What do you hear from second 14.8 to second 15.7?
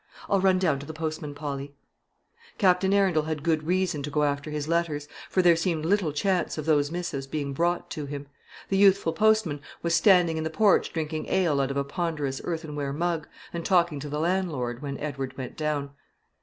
when Edward went